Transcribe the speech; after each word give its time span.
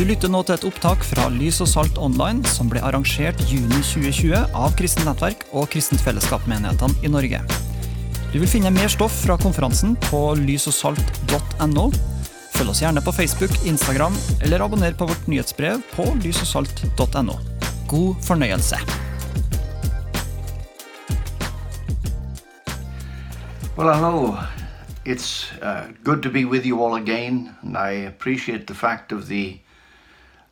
Du 0.00 0.06
lytter 0.08 0.30
nå 0.32 0.38
til 0.48 0.54
et 0.54 0.62
opptak 0.64 1.02
fra 1.04 1.26
Lys 1.28 1.58
og 1.60 1.68
Salt 1.68 1.98
Online, 2.00 2.40
som 2.48 2.70
ble 2.72 2.80
arrangert 2.80 3.36
juni 3.50 3.82
2020 3.84 4.54
av 4.56 4.72
Kristent 4.78 5.04
Nettverk 5.04 5.42
og 5.52 5.66
Kristent 5.74 6.00
Fellesskap-menighetene 6.00 7.04
i 7.04 7.10
Norge. 7.12 7.42
Du 8.32 8.38
vil 8.38 8.48
finne 8.48 8.72
mer 8.72 8.88
stoff 8.88 9.12
fra 9.26 9.36
konferansen 9.36 9.98
på 10.06 10.22
lysogsalt.no. 10.40 11.84
Følg 12.56 12.72
oss 12.72 12.80
gjerne 12.80 13.04
på 13.04 13.12
Facebook, 13.12 13.52
Instagram, 13.68 14.16
eller 14.40 14.64
abonner 14.64 14.96
på 14.96 15.04
vårt 15.12 15.28
nyhetsbrev 15.28 15.84
på 15.92 16.08
lysogsalt.no. 16.24 17.36
God 17.92 18.24
fornøyelse. 18.24 18.80
Well, 23.76 23.92
hello. 23.92 24.38
It's 25.04 25.52
uh, 25.60 25.92
good 26.04 26.22
to 26.22 26.30
be 26.32 26.46
with 26.46 26.64
you 26.64 26.80
all 26.80 26.96
again, 26.96 27.50
and 27.60 27.76
I 27.76 28.06
appreciate 28.08 28.64
the 28.66 28.74
fact 28.74 29.12
of 29.12 29.28
the 29.28 29.60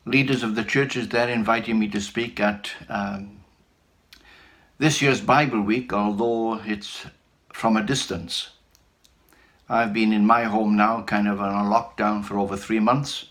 leaders 0.08 0.42
of 0.42 0.54
the 0.54 0.64
churches 0.64 1.08
there 1.08 1.28
inviting 1.28 1.78
me 1.78 1.86
to 1.88 2.00
speak 2.00 2.40
at 2.40 2.72
um, 2.88 3.40
this 4.78 5.02
year's 5.02 5.20
Bible 5.20 5.60
Week, 5.60 5.92
although 5.92 6.60
it's 6.64 7.04
from 7.52 7.76
a 7.76 7.82
distance. 7.82 8.50
I've 9.68 9.92
been 9.92 10.14
in 10.14 10.24
my 10.24 10.44
home 10.44 10.76
now, 10.76 11.02
kind 11.02 11.28
of 11.28 11.40
on 11.40 11.66
a 11.66 11.68
lockdown 11.68 12.24
for 12.24 12.38
over 12.38 12.56
three 12.56 12.80
months, 12.80 13.26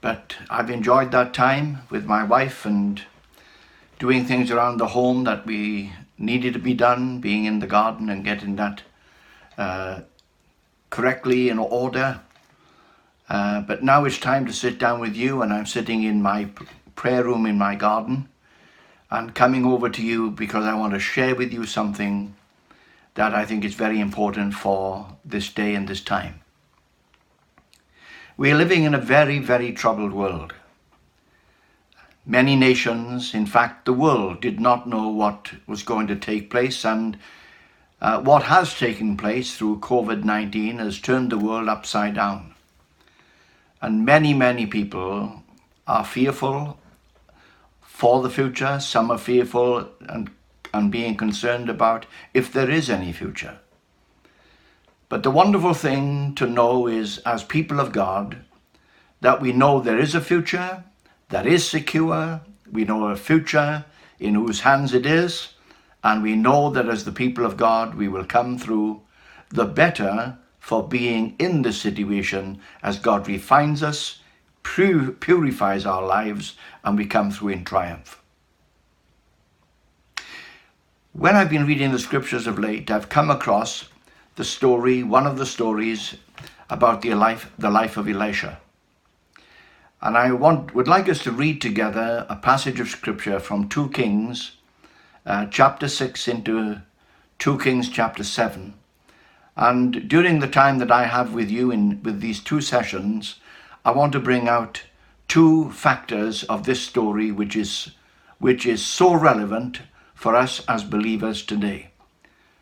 but 0.00 0.36
I've 0.48 0.70
enjoyed 0.70 1.10
that 1.10 1.34
time 1.34 1.78
with 1.90 2.04
my 2.04 2.22
wife 2.22 2.64
and 2.64 3.02
doing 3.98 4.24
things 4.24 4.52
around 4.52 4.76
the 4.76 4.88
home 4.88 5.24
that 5.24 5.44
we 5.46 5.92
needed 6.16 6.52
to 6.52 6.60
be 6.60 6.74
done, 6.74 7.20
being 7.20 7.44
in 7.44 7.58
the 7.58 7.66
garden 7.66 8.08
and 8.08 8.24
getting 8.24 8.54
that 8.54 8.82
uh, 9.56 10.02
correctly 10.90 11.48
in 11.48 11.58
order. 11.58 12.20
Uh, 13.28 13.60
but 13.60 13.82
now 13.82 14.04
it's 14.04 14.18
time 14.18 14.46
to 14.46 14.52
sit 14.52 14.78
down 14.78 15.00
with 15.00 15.14
you, 15.14 15.42
and 15.42 15.52
I'm 15.52 15.66
sitting 15.66 16.02
in 16.02 16.22
my 16.22 16.48
prayer 16.96 17.24
room 17.24 17.46
in 17.46 17.58
my 17.58 17.74
garden 17.74 18.28
and 19.10 19.34
coming 19.34 19.64
over 19.64 19.88
to 19.88 20.02
you 20.02 20.30
because 20.30 20.64
I 20.64 20.74
want 20.74 20.94
to 20.94 20.98
share 20.98 21.34
with 21.34 21.52
you 21.52 21.64
something 21.64 22.34
that 23.14 23.34
I 23.34 23.44
think 23.44 23.64
is 23.64 23.74
very 23.74 24.00
important 24.00 24.54
for 24.54 25.06
this 25.24 25.52
day 25.52 25.74
and 25.74 25.88
this 25.88 26.00
time. 26.00 26.40
We 28.36 28.52
are 28.52 28.56
living 28.56 28.84
in 28.84 28.94
a 28.94 29.00
very, 29.00 29.38
very 29.38 29.72
troubled 29.72 30.12
world. 30.12 30.54
Many 32.24 32.56
nations, 32.56 33.34
in 33.34 33.46
fact, 33.46 33.86
the 33.86 33.92
world, 33.92 34.40
did 34.40 34.60
not 34.60 34.86
know 34.86 35.08
what 35.08 35.52
was 35.66 35.82
going 35.82 36.06
to 36.08 36.16
take 36.16 36.50
place, 36.50 36.84
and 36.84 37.18
uh, 38.00 38.20
what 38.20 38.44
has 38.44 38.78
taken 38.78 39.16
place 39.16 39.56
through 39.56 39.80
COVID 39.80 40.24
19 40.24 40.78
has 40.78 41.00
turned 41.00 41.32
the 41.32 41.38
world 41.38 41.68
upside 41.68 42.14
down. 42.14 42.54
And 43.80 44.04
many, 44.04 44.34
many 44.34 44.66
people 44.66 45.42
are 45.86 46.04
fearful 46.04 46.78
for 47.80 48.22
the 48.22 48.30
future. 48.30 48.80
Some 48.80 49.10
are 49.10 49.18
fearful 49.18 49.88
and, 50.00 50.30
and 50.72 50.90
being 50.90 51.16
concerned 51.16 51.68
about 51.68 52.06
if 52.34 52.52
there 52.52 52.70
is 52.70 52.90
any 52.90 53.12
future. 53.12 53.58
But 55.08 55.22
the 55.22 55.30
wonderful 55.30 55.74
thing 55.74 56.34
to 56.34 56.46
know 56.46 56.86
is, 56.86 57.18
as 57.18 57.42
people 57.42 57.80
of 57.80 57.92
God, 57.92 58.38
that 59.20 59.40
we 59.40 59.52
know 59.52 59.80
there 59.80 59.98
is 59.98 60.14
a 60.14 60.20
future 60.20 60.84
that 61.30 61.46
is 61.46 61.66
secure. 61.66 62.40
We 62.70 62.84
know 62.84 63.08
a 63.08 63.16
future 63.16 63.84
in 64.20 64.34
whose 64.34 64.60
hands 64.60 64.92
it 64.92 65.06
is. 65.06 65.54
And 66.04 66.22
we 66.22 66.36
know 66.36 66.70
that 66.70 66.88
as 66.88 67.04
the 67.04 67.12
people 67.12 67.44
of 67.44 67.56
God, 67.56 67.94
we 67.94 68.08
will 68.08 68.24
come 68.24 68.58
through 68.58 69.00
the 69.50 69.64
better 69.64 70.38
for 70.68 70.86
being 70.86 71.34
in 71.38 71.62
this 71.62 71.80
situation 71.80 72.60
as 72.82 72.98
God 72.98 73.26
refines 73.26 73.82
us, 73.82 74.18
purifies 74.62 75.86
our 75.86 76.04
lives, 76.06 76.56
and 76.84 76.98
we 76.98 77.06
come 77.06 77.30
through 77.30 77.48
in 77.48 77.64
triumph. 77.64 78.20
When 81.14 81.36
I've 81.36 81.48
been 81.48 81.66
reading 81.66 81.92
the 81.92 81.98
scriptures 81.98 82.46
of 82.46 82.58
late, 82.58 82.90
I've 82.90 83.08
come 83.08 83.30
across 83.30 83.88
the 84.36 84.44
story, 84.44 85.02
one 85.02 85.26
of 85.26 85.38
the 85.38 85.46
stories 85.46 86.16
about 86.68 87.00
the 87.00 87.14
life, 87.14 87.50
the 87.58 87.70
life 87.70 87.96
of 87.96 88.06
Elisha. 88.06 88.60
And 90.02 90.18
I 90.18 90.32
want, 90.32 90.74
would 90.74 90.86
like 90.86 91.08
us 91.08 91.22
to 91.22 91.32
read 91.32 91.62
together 91.62 92.26
a 92.28 92.36
passage 92.36 92.78
of 92.78 92.90
scripture 92.90 93.40
from 93.40 93.70
2 93.70 93.88
Kings 93.88 94.52
uh, 95.24 95.46
chapter 95.46 95.88
6 95.88 96.28
into 96.28 96.82
2 97.38 97.58
Kings 97.58 97.88
chapter 97.88 98.22
7. 98.22 98.74
And 99.58 100.08
during 100.08 100.38
the 100.38 100.46
time 100.46 100.78
that 100.78 100.92
I 100.92 101.06
have 101.06 101.34
with 101.34 101.50
you 101.50 101.72
in 101.72 102.00
with 102.04 102.20
these 102.20 102.38
two 102.38 102.60
sessions, 102.60 103.40
I 103.84 103.90
want 103.90 104.12
to 104.12 104.20
bring 104.20 104.48
out 104.48 104.82
two 105.26 105.72
factors 105.72 106.44
of 106.44 106.62
this 106.62 106.80
story 106.80 107.32
which 107.32 107.56
is 107.56 107.90
which 108.38 108.64
is 108.64 108.86
so 108.86 109.12
relevant 109.14 109.80
for 110.14 110.36
us 110.36 110.64
as 110.68 110.84
believers 110.84 111.42
today. 111.42 111.90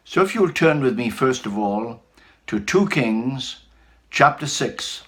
So 0.07 0.23
if 0.23 0.35
you'll 0.35 0.53
turn 0.53 0.81
with 0.81 0.97
me 0.97 1.11
first 1.11 1.45
of 1.45 1.59
all 1.59 2.01
to 2.47 2.61
2 2.61 2.89
Kings 2.89 3.57
chapter 4.11 4.47
6 4.47 5.03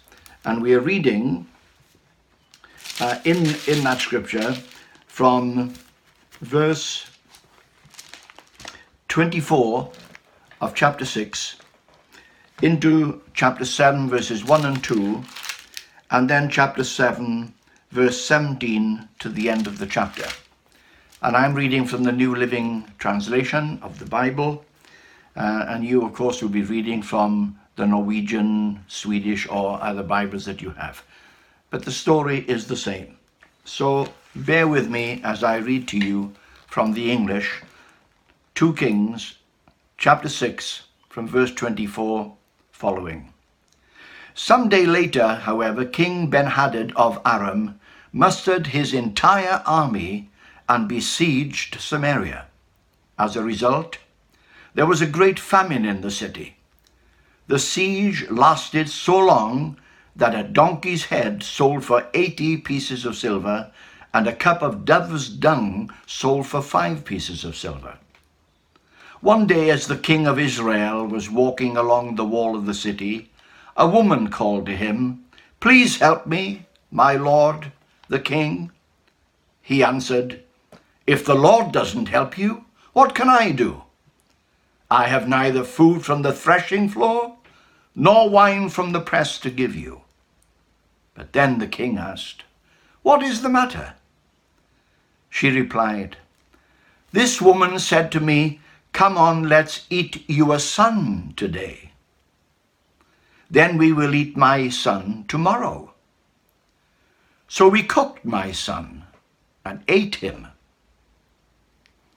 and 0.44 0.60
we 0.60 0.74
are 0.74 0.80
reading 0.80 1.46
uh, 3.00 3.18
in 3.24 3.38
in 3.66 3.82
that 3.84 4.00
scripture 4.02 4.54
from 5.06 5.72
verse 6.42 7.06
24 9.08 9.90
of 10.60 10.74
chapter 10.74 11.06
6 11.06 11.56
into 12.62 13.22
chapter 13.34 13.64
7, 13.64 14.08
verses 14.08 14.44
1 14.44 14.64
and 14.64 14.82
2, 14.82 15.22
and 16.10 16.28
then 16.28 16.50
chapter 16.50 16.82
7, 16.82 17.52
verse 17.90 18.20
17 18.24 19.08
to 19.20 19.28
the 19.28 19.48
end 19.48 19.66
of 19.66 19.78
the 19.78 19.86
chapter. 19.86 20.26
And 21.22 21.36
I'm 21.36 21.54
reading 21.54 21.84
from 21.86 22.02
the 22.02 22.12
New 22.12 22.34
Living 22.34 22.90
Translation 22.98 23.78
of 23.82 23.98
the 23.98 24.06
Bible, 24.06 24.64
uh, 25.36 25.66
and 25.68 25.84
you, 25.84 26.04
of 26.04 26.14
course, 26.14 26.42
will 26.42 26.48
be 26.48 26.62
reading 26.62 27.02
from 27.02 27.58
the 27.76 27.86
Norwegian, 27.86 28.84
Swedish, 28.88 29.48
or 29.48 29.80
other 29.80 30.02
Bibles 30.02 30.44
that 30.46 30.60
you 30.60 30.70
have. 30.70 31.02
But 31.70 31.84
the 31.84 31.92
story 31.92 32.44
is 32.48 32.66
the 32.66 32.76
same. 32.76 33.16
So 33.64 34.08
bear 34.34 34.66
with 34.66 34.88
me 34.88 35.20
as 35.22 35.44
I 35.44 35.58
read 35.58 35.86
to 35.88 35.98
you 35.98 36.32
from 36.66 36.92
the 36.92 37.10
English 37.12 37.62
2 38.54 38.74
Kings 38.74 39.34
chapter 39.96 40.28
6 40.28 40.82
from 41.08 41.28
verse 41.28 41.52
24 41.52 42.34
following. 42.78 43.32
Some 44.34 44.68
day 44.68 44.86
later, 44.86 45.34
however, 45.34 45.84
King 45.84 46.30
Ben-Hadad 46.30 46.92
of 46.94 47.20
Aram 47.26 47.80
mustered 48.12 48.68
his 48.68 48.94
entire 48.94 49.64
army 49.66 50.30
and 50.68 50.88
besieged 50.88 51.80
Samaria. 51.80 52.46
As 53.18 53.34
a 53.34 53.42
result, 53.42 53.98
there 54.74 54.86
was 54.86 55.02
a 55.02 55.06
great 55.18 55.40
famine 55.40 55.84
in 55.84 56.02
the 56.02 56.10
city. 56.10 56.56
The 57.48 57.58
siege 57.58 58.30
lasted 58.30 58.88
so 58.88 59.18
long 59.18 59.76
that 60.14 60.36
a 60.36 60.44
donkey's 60.44 61.06
head 61.06 61.42
sold 61.42 61.84
for 61.84 62.06
80 62.14 62.58
pieces 62.58 63.04
of 63.04 63.16
silver 63.16 63.72
and 64.14 64.28
a 64.28 64.36
cup 64.36 64.62
of 64.62 64.84
dove's 64.84 65.28
dung 65.28 65.92
sold 66.06 66.46
for 66.46 66.62
five 66.62 67.04
pieces 67.04 67.44
of 67.44 67.56
silver. 67.56 67.98
One 69.20 69.48
day, 69.48 69.70
as 69.70 69.88
the 69.88 69.96
king 69.96 70.26
of 70.28 70.38
Israel 70.38 71.04
was 71.04 71.28
walking 71.28 71.76
along 71.76 72.14
the 72.14 72.24
wall 72.24 72.54
of 72.54 72.66
the 72.66 72.74
city, 72.74 73.30
a 73.76 73.88
woman 73.88 74.28
called 74.30 74.66
to 74.66 74.76
him, 74.76 75.24
Please 75.58 75.98
help 75.98 76.26
me, 76.26 76.66
my 76.92 77.14
lord, 77.14 77.72
the 78.08 78.20
king. 78.20 78.70
He 79.60 79.82
answered, 79.82 80.42
If 81.06 81.24
the 81.24 81.34
Lord 81.34 81.72
doesn't 81.72 82.08
help 82.08 82.38
you, 82.38 82.64
what 82.92 83.14
can 83.14 83.28
I 83.28 83.50
do? 83.50 83.82
I 84.88 85.08
have 85.08 85.28
neither 85.28 85.64
food 85.64 86.04
from 86.04 86.22
the 86.22 86.32
threshing 86.32 86.88
floor 86.88 87.36
nor 87.96 88.30
wine 88.30 88.68
from 88.68 88.92
the 88.92 89.00
press 89.00 89.38
to 89.40 89.50
give 89.50 89.74
you. 89.74 90.02
But 91.14 91.32
then 91.32 91.58
the 91.58 91.66
king 91.66 91.98
asked, 91.98 92.44
What 93.02 93.24
is 93.24 93.42
the 93.42 93.48
matter? 93.48 93.94
She 95.28 95.50
replied, 95.50 96.16
This 97.10 97.42
woman 97.42 97.80
said 97.80 98.12
to 98.12 98.20
me, 98.20 98.60
Come 98.92 99.16
on, 99.16 99.48
let's 99.48 99.86
eat 99.90 100.24
your 100.28 100.58
son 100.58 101.34
today. 101.36 101.92
Then 103.50 103.78
we 103.78 103.92
will 103.92 104.14
eat 104.14 104.36
my 104.36 104.68
son 104.68 105.24
tomorrow. 105.28 105.94
So 107.46 107.68
we 107.68 107.82
cooked 107.82 108.24
my 108.24 108.52
son 108.52 109.04
and 109.64 109.82
ate 109.88 110.16
him. 110.16 110.48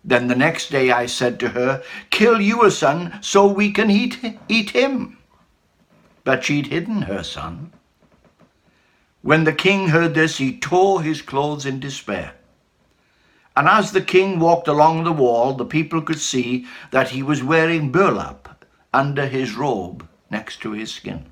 Then 0.04 0.28
the 0.28 0.36
next 0.36 0.72
day 0.72 0.92
I 0.92 1.06
said 1.06 1.40
to 1.40 1.50
her, 1.50 1.84
Kill 2.10 2.42
you 2.42 2.64
a 2.66 2.72
son 2.72 3.20
so 3.22 3.46
we 3.48 3.72
can 3.72 3.92
eat, 3.92 4.20
eat 4.50 4.72
him. 4.72 5.18
But 6.24 6.44
she'd 6.44 6.68
hidden 6.68 7.04
her 7.04 7.24
son. 7.24 7.72
When 9.22 9.44
the 9.44 9.54
king 9.54 9.90
heard 9.90 10.16
this, 10.16 10.38
he 10.38 10.58
tore 10.58 11.04
his 11.04 11.22
clothes 11.22 11.66
in 11.66 11.80
despair. 11.80 12.34
And 13.56 13.68
as 13.68 13.92
the 13.92 14.02
king 14.02 14.40
walked 14.40 14.68
along 14.68 15.04
the 15.04 15.12
wall, 15.12 15.54
the 15.54 15.66
people 15.66 16.02
could 16.02 16.20
see 16.20 16.66
that 16.92 17.10
he 17.10 17.22
was 17.22 17.44
wearing 17.44 17.92
burlap 17.92 18.66
under 18.94 19.28
his 19.28 19.56
robe 19.56 20.08
next 20.30 20.62
to 20.62 20.72
his 20.72 20.94
skin. 20.94 21.26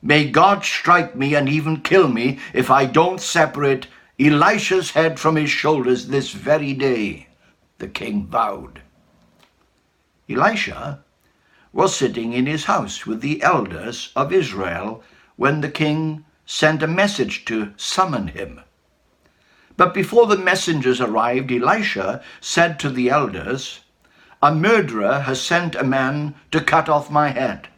May 0.00 0.30
God 0.30 0.64
strike 0.64 1.16
me 1.16 1.34
and 1.34 1.48
even 1.48 1.80
kill 1.80 2.08
me 2.08 2.38
if 2.52 2.70
I 2.70 2.84
don't 2.84 3.20
separate 3.20 3.86
Elisha's 4.20 4.92
head 4.92 5.18
from 5.18 5.34
his 5.34 5.50
shoulders 5.50 6.08
this 6.08 6.30
very 6.30 6.72
day, 6.74 7.28
the 7.78 7.88
king 7.88 8.26
vowed. 8.26 8.80
Elisha 10.28 11.00
was 11.72 11.96
sitting 11.96 12.32
in 12.32 12.46
his 12.46 12.64
house 12.64 13.04
with 13.04 13.20
the 13.20 13.42
elders 13.42 14.12
of 14.14 14.32
Israel 14.32 15.02
when 15.36 15.60
the 15.60 15.70
king 15.70 16.24
sent 16.46 16.82
a 16.82 16.86
message 16.86 17.44
to 17.46 17.72
summon 17.76 18.28
him. 18.28 18.60
But 19.76 19.94
before 19.94 20.26
the 20.26 20.36
messengers 20.36 21.00
arrived, 21.00 21.50
Elisha 21.50 22.22
said 22.40 22.78
to 22.80 22.90
the 22.90 23.10
elders, 23.10 23.80
A 24.42 24.54
murderer 24.54 25.20
has 25.20 25.40
sent 25.40 25.74
a 25.74 25.82
man 25.82 26.34
to 26.52 26.60
cut 26.60 26.88
off 26.88 27.10
my 27.10 27.30
head. 27.30 27.68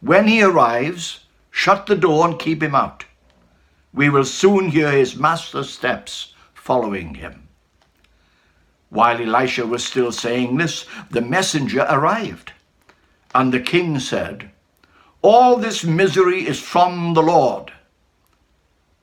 When 0.00 0.26
he 0.28 0.42
arrives, 0.42 1.20
shut 1.50 1.86
the 1.86 1.96
door 1.96 2.26
and 2.26 2.38
keep 2.38 2.62
him 2.62 2.74
out. 2.74 3.04
We 3.92 4.08
will 4.08 4.24
soon 4.24 4.68
hear 4.68 4.90
his 4.90 5.16
master's 5.16 5.70
steps 5.70 6.34
following 6.54 7.14
him. 7.14 7.48
While 8.90 9.20
Elisha 9.20 9.66
was 9.66 9.84
still 9.84 10.12
saying 10.12 10.56
this, 10.56 10.86
the 11.10 11.20
messenger 11.20 11.86
arrived. 11.90 12.52
And 13.34 13.52
the 13.52 13.60
king 13.60 13.98
said, 13.98 14.50
All 15.20 15.56
this 15.56 15.84
misery 15.84 16.46
is 16.46 16.60
from 16.60 17.12
the 17.12 17.22
Lord. 17.22 17.72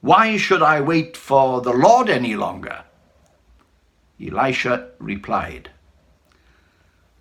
Why 0.05 0.37
should 0.37 0.61
I 0.61 0.81
wait 0.81 1.17
for 1.17 1.61
the 1.61 1.73
Lord 1.73 2.11
any 2.11 2.35
longer? 2.35 2.83
Elisha 4.21 4.91
replied, 4.99 5.71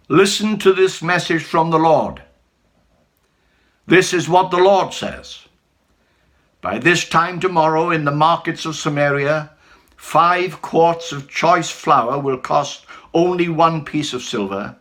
Listen 0.08 0.58
to 0.58 0.74
this 0.74 1.00
message 1.00 1.42
from 1.42 1.70
the 1.70 1.78
Lord. 1.78 2.22
This 3.86 4.12
is 4.12 4.28
what 4.28 4.50
the 4.50 4.58
Lord 4.58 4.92
says. 4.92 5.48
By 6.60 6.78
this 6.78 7.08
time 7.08 7.40
tomorrow 7.40 7.90
in 7.90 8.04
the 8.04 8.10
markets 8.10 8.66
of 8.66 8.76
Samaria, 8.76 9.52
five 9.96 10.60
quarts 10.60 11.10
of 11.10 11.26
choice 11.26 11.70
flour 11.70 12.18
will 12.18 12.36
cost 12.36 12.84
only 13.14 13.48
one 13.48 13.82
piece 13.86 14.12
of 14.12 14.20
silver, 14.20 14.76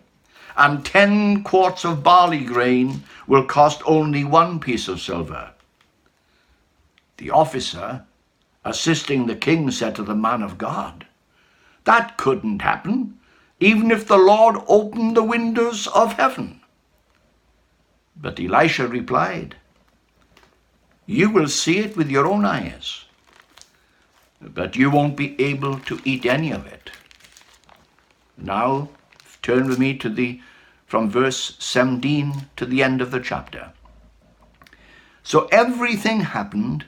and 0.58 0.86
ten 0.86 1.42
quarts 1.42 1.86
of 1.86 2.04
barley 2.04 2.44
grain 2.44 3.06
will 3.28 3.46
cost 3.46 3.82
only 3.86 4.26
one 4.26 4.60
piece 4.60 4.90
of 4.90 5.00
silver. 5.00 5.53
The 7.24 7.32
officer, 7.32 8.04
assisting 8.66 9.28
the 9.28 9.36
king, 9.38 9.72
said 9.72 9.96
to 9.96 10.04
the 10.04 10.14
man 10.14 10.44
of 10.44 10.58
God, 10.58 11.08
That 11.86 12.18
couldn't 12.18 12.62
happen, 12.62 13.18
even 13.62 13.92
if 13.92 14.06
the 14.06 14.18
Lord 14.18 14.58
opened 14.68 15.16
the 15.16 15.24
windows 15.24 15.88
of 15.88 16.18
heaven. 16.18 16.60
But 18.18 18.42
Elisha 18.42 18.90
replied, 18.90 19.56
You 21.06 21.30
will 21.30 21.48
see 21.48 21.78
it 21.78 21.96
with 21.96 22.12
your 22.12 22.28
own 22.28 22.44
eyes, 22.44 23.06
but 24.42 24.76
you 24.76 24.92
won't 24.92 25.16
be 25.16 25.40
able 25.40 25.80
to 25.80 26.02
eat 26.04 26.26
any 26.26 26.52
of 26.52 26.68
it. 26.68 26.92
Now, 28.36 28.90
turn 29.42 29.70
with 29.70 29.80
me 29.80 29.98
to 30.00 30.10
the 30.10 30.42
from 30.88 31.10
verse 31.10 31.56
17 31.60 32.50
to 32.58 32.66
the 32.66 32.84
end 32.84 33.00
of 33.00 33.12
the 33.12 33.22
chapter. 33.22 33.72
So 35.24 35.48
everything 35.54 36.20
happened 36.20 36.84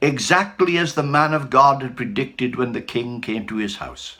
exactly 0.00 0.78
as 0.78 0.94
the 0.94 1.02
man 1.02 1.34
of 1.34 1.50
God 1.50 1.82
had 1.82 1.96
predicted 1.96 2.56
when 2.56 2.72
the 2.72 2.80
king 2.80 3.20
came 3.20 3.46
to 3.46 3.56
his 3.56 3.76
house. 3.76 4.18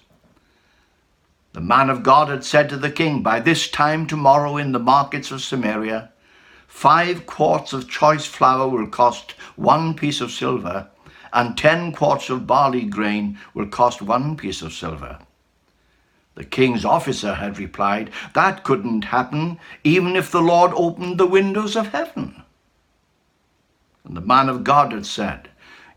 The 1.52 1.60
man 1.60 1.90
of 1.90 2.02
God 2.02 2.28
had 2.28 2.44
said 2.44 2.68
to 2.68 2.76
the 2.76 2.90
king, 2.90 3.22
By 3.22 3.40
this 3.40 3.68
time 3.68 4.06
tomorrow 4.06 4.56
in 4.56 4.72
the 4.72 4.78
markets 4.78 5.30
of 5.30 5.42
Samaria, 5.42 6.12
five 6.68 7.26
quarts 7.26 7.72
of 7.72 7.90
choice 7.90 8.24
flour 8.24 8.68
will 8.68 8.86
cost 8.86 9.32
one 9.56 9.94
piece 9.94 10.20
of 10.20 10.30
silver, 10.30 10.88
and 11.32 11.56
ten 11.56 11.92
quarts 11.92 12.30
of 12.30 12.46
barley 12.46 12.84
grain 12.84 13.38
will 13.54 13.66
cost 13.66 14.00
one 14.00 14.36
piece 14.36 14.62
of 14.62 14.72
silver. 14.72 15.18
The 16.36 16.44
king's 16.44 16.84
officer 16.84 17.34
had 17.34 17.58
replied, 17.58 18.10
That 18.34 18.62
couldn't 18.62 19.06
happen 19.06 19.58
even 19.82 20.16
if 20.16 20.30
the 20.30 20.40
Lord 20.40 20.72
opened 20.74 21.18
the 21.18 21.26
windows 21.26 21.76
of 21.76 21.88
heaven. 21.88 22.42
And 24.04 24.16
the 24.16 24.22
man 24.22 24.48
of 24.48 24.64
God 24.64 24.92
had 24.92 25.04
said, 25.04 25.49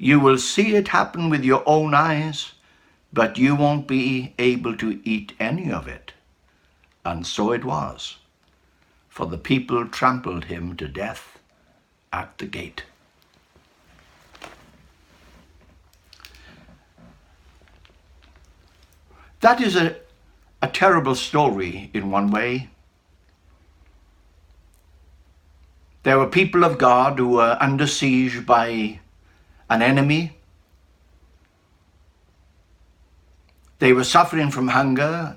You 0.03 0.19
will 0.19 0.37
see 0.37 0.75
it 0.75 0.89
happen 0.89 1.29
with 1.29 1.45
your 1.45 1.63
own 1.65 1.93
eyes, 1.93 2.51
but 3.13 3.37
you 3.37 3.55
won't 3.55 3.87
be 3.87 4.33
able 4.37 4.75
to 4.75 4.99
eat 5.05 5.31
any 5.39 5.71
of 5.71 5.87
it. 5.87 6.11
And 7.05 7.25
so 7.25 7.53
it 7.53 7.63
was, 7.63 8.17
for 9.07 9.27
the 9.27 9.37
people 9.37 9.87
trampled 9.87 10.43
him 10.45 10.75
to 10.75 10.89
death 10.89 11.39
at 12.11 12.37
the 12.37 12.45
gate. 12.47 12.83
That 19.39 19.61
is 19.61 19.77
a, 19.77 19.95
a 20.61 20.67
terrible 20.67 21.15
story 21.15 21.89
in 21.93 22.11
one 22.11 22.29
way. 22.29 22.69
There 26.03 26.19
were 26.19 26.27
people 26.27 26.65
of 26.65 26.77
God 26.77 27.19
who 27.19 27.29
were 27.29 27.55
under 27.61 27.87
siege 27.87 28.45
by 28.45 28.99
an 29.73 29.81
enemy. 29.81 30.37
They 33.79 33.91
were 33.91 34.03
suffering 34.03 34.51
from 34.51 34.67
hunger 34.67 35.35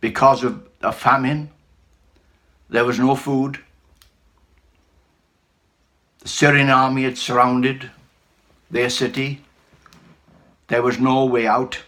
because 0.00 0.42
of 0.42 0.68
a 0.82 0.92
famine. 0.92 1.50
There 2.68 2.84
was 2.84 2.98
no 2.98 3.14
food. 3.14 3.60
The 6.18 6.28
Syrian 6.28 6.68
army 6.68 7.04
had 7.04 7.16
surrounded 7.16 7.92
their 8.70 8.90
city. 8.90 9.42
There 10.66 10.82
was 10.82 10.98
no 10.98 11.24
way 11.24 11.46
out. 11.46 11.78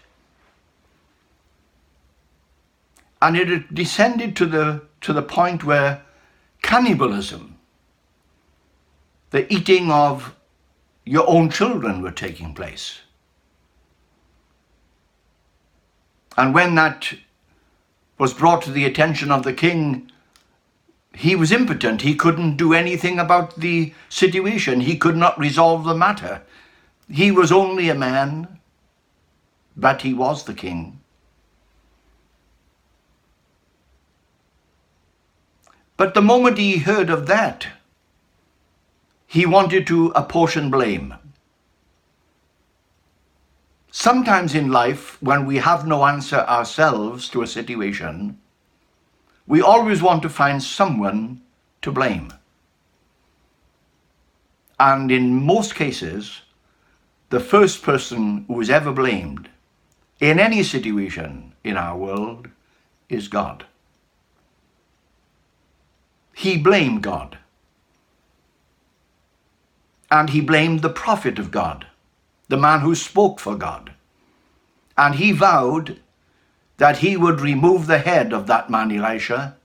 And 3.21 3.37
it 3.37 3.49
had 3.49 3.75
descended 3.75 4.37
to 4.37 4.47
the, 4.47 4.83
to 5.01 5.13
the 5.13 5.23
point 5.23 5.65
where 5.65 6.03
cannibalism, 6.63 7.57
the 9.31 9.53
eating 9.53 9.91
of 9.91 10.35
your 11.05 11.29
own 11.29 11.51
children 11.51 12.03
were 12.03 12.11
taking 12.11 12.55
place. 12.55 13.01
And 16.37 16.55
when 16.55 16.75
that 16.75 17.15
was 18.19 18.35
brought 18.35 18.63
to 18.63 18.71
the 18.71 18.85
attention 18.85 19.31
of 19.31 19.43
the 19.43 19.53
king, 19.53 20.11
he 21.13 21.37
was 21.37 21.53
impotent. 21.53 22.03
He 22.03 22.15
couldn't 22.15 22.57
do 22.57 22.73
anything 22.73 23.19
about 23.19 23.57
the 23.57 23.93
situation. 24.09 24.81
He 24.81 24.97
could 24.97 25.17
not 25.17 25.39
resolve 25.39 25.85
the 25.85 25.95
matter. 25.95 26.43
He 27.09 27.31
was 27.31 27.53
only 27.53 27.89
a 27.89 27.95
man, 27.95 28.59
but 29.77 30.03
he 30.03 30.15
was 30.15 30.45
the 30.45 30.55
king. 30.55 31.01
But 35.97 36.15
the 36.15 36.23
moment 36.23 36.59
he 36.59 36.79
heard 36.79 37.11
of 37.11 37.27
that, 37.27 37.69
he 39.35 39.47
wanted 39.47 39.85
to 39.85 40.13
apportion 40.15 40.71
blame. 40.71 41.13
Sometimes 43.91 44.55
in 44.55 44.71
life, 44.71 45.21
when 45.21 45.45
we 45.45 45.57
have 45.57 45.89
no 45.89 46.05
answer 46.05 46.37
ourselves 46.37 47.29
to 47.31 47.43
a 47.43 47.47
situation, 47.49 48.39
we 49.49 49.61
always 49.61 50.01
want 50.01 50.23
to 50.23 50.29
find 50.29 50.63
someone 50.63 51.41
to 51.83 51.91
blame. 51.91 52.33
And 54.79 55.11
in 55.11 55.45
most 55.45 55.75
cases, 55.75 56.43
the 57.31 57.41
first 57.41 57.83
person 57.83 58.45
who 58.47 58.61
is 58.61 58.71
ever 58.71 58.93
blamed 58.93 59.49
in 60.21 60.39
any 60.39 60.63
situation 60.63 61.55
in 61.65 61.77
our 61.77 61.99
world 61.99 62.51
is 63.09 63.27
God. 63.27 63.67
He 66.37 66.57
blamed 66.57 67.03
God. 67.03 67.39
And 70.15 70.31
he 70.31 70.41
blamed 70.41 70.83
the 70.83 70.97
prophet 71.03 71.41
of 71.41 71.51
God, 71.51 71.89
the 72.47 72.57
man 72.57 72.83
who 72.83 72.95
spoke 72.95 73.41
for 73.41 73.57
God. 73.57 73.95
And 74.97 75.17
he 75.17 75.33
vowed 75.33 75.99
that 76.77 76.99
he 76.99 77.17
would 77.17 77.41
remove 77.41 77.89
the 77.89 77.99
head 77.99 78.33
of 78.33 78.47
that 78.47 78.71
man, 78.71 78.93
Elisha, 78.93 79.57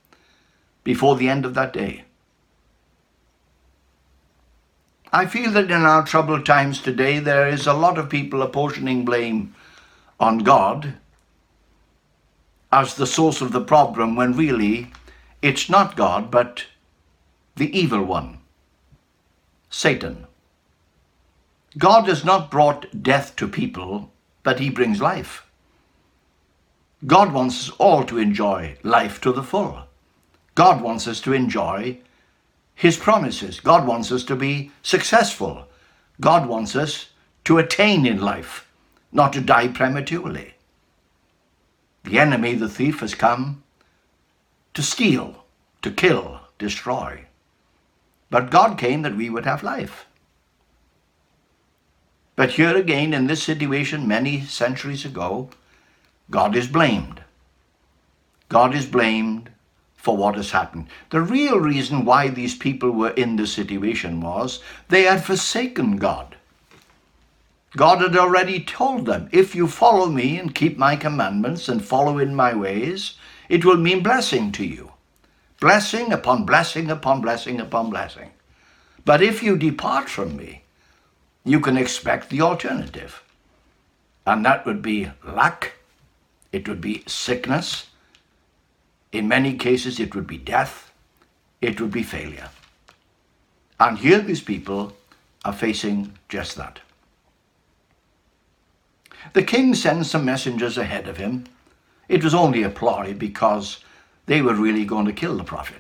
before 0.83 1.15
the 1.15 1.29
end 1.29 1.45
of 1.45 1.53
that 1.53 1.71
day. 1.71 2.03
I 5.13 5.27
feel 5.27 5.51
that 5.51 5.69
in 5.69 5.83
our 5.83 6.03
troubled 6.03 6.47
times 6.47 6.81
today, 6.81 7.19
there 7.19 7.47
is 7.47 7.67
a 7.67 7.73
lot 7.73 7.99
of 7.99 8.09
people 8.09 8.41
apportioning 8.41 9.05
blame 9.05 9.53
on 10.19 10.39
God 10.39 10.95
as 12.71 12.95
the 12.95 13.05
source 13.05 13.39
of 13.39 13.51
the 13.51 13.61
problem 13.61 14.15
when 14.15 14.33
really 14.33 14.87
it's 15.43 15.69
not 15.69 15.95
God, 15.95 16.31
but 16.31 16.65
the 17.55 17.69
evil 17.77 18.03
one, 18.03 18.39
Satan. 19.69 20.25
God 21.79 22.09
has 22.09 22.25
not 22.25 22.51
brought 22.51 23.01
death 23.01 23.37
to 23.37 23.47
people, 23.47 24.11
but 24.43 24.59
he 24.59 24.69
brings 24.69 24.99
life. 25.01 25.45
God 27.07 27.31
wants 27.31 27.69
us 27.69 27.75
all 27.77 28.03
to 28.03 28.17
enjoy 28.17 28.75
life 28.83 29.21
to 29.21 29.31
the 29.31 29.43
full. 29.43 29.85
God 30.55 30.81
wants 30.81 31.07
us 31.07 31.21
to 31.21 31.31
enjoy 31.31 31.99
his 32.75 32.97
promises. 32.97 33.61
God 33.61 33.87
wants 33.87 34.11
us 34.11 34.25
to 34.25 34.35
be 34.35 34.71
successful. 34.83 35.67
God 36.19 36.49
wants 36.49 36.75
us 36.75 37.11
to 37.45 37.57
attain 37.57 38.05
in 38.05 38.19
life, 38.19 38.69
not 39.13 39.31
to 39.33 39.39
die 39.39 39.69
prematurely. 39.69 40.55
The 42.03 42.19
enemy, 42.19 42.55
the 42.55 42.67
thief, 42.67 42.99
has 42.99 43.15
come 43.15 43.63
to 44.73 44.83
steal, 44.83 45.45
to 45.81 45.91
kill, 45.91 46.41
destroy. 46.57 47.25
But 48.29 48.51
God 48.51 48.77
came 48.77 49.01
that 49.03 49.15
we 49.15 49.29
would 49.29 49.45
have 49.45 49.63
life. 49.63 50.05
But 52.39 52.51
here 52.51 52.77
again, 52.77 53.13
in 53.13 53.27
this 53.27 53.43
situation 53.43 54.07
many 54.07 54.39
centuries 54.45 55.03
ago, 55.03 55.49
God 56.31 56.55
is 56.55 56.69
blamed. 56.69 57.19
God 58.47 58.73
is 58.73 58.85
blamed 58.85 59.49
for 59.97 60.15
what 60.15 60.35
has 60.35 60.51
happened. 60.51 60.87
The 61.09 61.19
real 61.19 61.59
reason 61.59 62.05
why 62.05 62.29
these 62.29 62.55
people 62.55 62.91
were 62.91 63.09
in 63.09 63.35
this 63.35 63.51
situation 63.51 64.21
was 64.21 64.63
they 64.87 65.03
had 65.03 65.25
forsaken 65.25 65.97
God. 65.97 66.37
God 67.75 67.99
had 67.99 68.15
already 68.15 68.63
told 68.63 69.05
them, 69.05 69.27
if 69.33 69.53
you 69.53 69.67
follow 69.67 70.05
me 70.05 70.39
and 70.39 70.55
keep 70.55 70.77
my 70.77 70.95
commandments 70.95 71.67
and 71.67 71.83
follow 71.83 72.19
in 72.19 72.33
my 72.33 72.55
ways, 72.55 73.15
it 73.49 73.65
will 73.65 73.75
mean 73.75 74.01
blessing 74.01 74.53
to 74.53 74.65
you. 74.65 74.93
Blessing 75.59 76.13
upon 76.13 76.45
blessing 76.45 76.89
upon 76.89 77.19
blessing 77.19 77.59
upon 77.59 77.89
blessing. 77.89 78.31
But 79.03 79.21
if 79.21 79.43
you 79.43 79.57
depart 79.57 80.07
from 80.07 80.37
me, 80.37 80.63
you 81.43 81.59
can 81.59 81.77
expect 81.77 82.29
the 82.29 82.41
alternative. 82.41 83.23
And 84.25 84.45
that 84.45 84.65
would 84.65 84.81
be 84.81 85.11
lack, 85.25 85.73
it 86.51 86.67
would 86.67 86.81
be 86.81 87.03
sickness, 87.07 87.87
in 89.11 89.27
many 89.27 89.55
cases 89.55 89.99
it 89.99 90.13
would 90.13 90.27
be 90.27 90.37
death, 90.37 90.91
it 91.61 91.81
would 91.81 91.91
be 91.91 92.03
failure. 92.03 92.49
And 93.79 93.97
here 93.97 94.19
these 94.19 94.41
people 94.41 94.95
are 95.45 95.53
facing 95.53 96.17
just 96.27 96.55
that. 96.57 96.79
The 99.33 99.43
king 99.43 99.73
sends 99.73 100.09
some 100.09 100.25
messengers 100.25 100.77
ahead 100.77 101.07
of 101.07 101.17
him. 101.17 101.45
It 102.07 102.23
was 102.23 102.33
only 102.33 102.63
a 102.63 102.69
ploy 102.69 103.13
because 103.13 103.79
they 104.25 104.41
were 104.41 104.53
really 104.53 104.85
going 104.85 105.05
to 105.05 105.13
kill 105.13 105.37
the 105.37 105.43
prophet. 105.43 105.78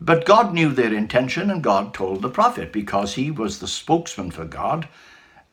But 0.00 0.24
God 0.24 0.54
knew 0.54 0.70
their 0.70 0.94
intention 0.94 1.50
and 1.50 1.62
God 1.62 1.92
told 1.92 2.22
the 2.22 2.28
prophet 2.28 2.72
because 2.72 3.14
he 3.14 3.30
was 3.30 3.58
the 3.58 3.66
spokesman 3.66 4.30
for 4.30 4.44
God. 4.44 4.88